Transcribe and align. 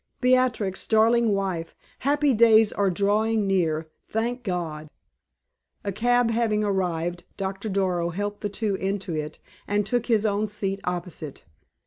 Beatrix, 0.19 0.87
darling 0.87 1.29
wife, 1.31 1.75
happy 1.99 2.33
days 2.33 2.73
are 2.73 2.89
drawing 2.89 3.45
near, 3.45 3.87
thank 4.09 4.41
God!" 4.41 4.89
A 5.83 5.91
cab 5.91 6.31
having 6.31 6.63
arrived, 6.63 7.23
Doctor 7.37 7.69
Darrow 7.69 8.09
helped 8.09 8.41
the 8.41 8.49
two 8.49 8.73
into 8.73 9.13
it, 9.15 9.37
and 9.67 9.85
took 9.85 10.07
his 10.07 10.25
own 10.25 10.47
seat 10.47 10.79
opposite. 10.85 11.43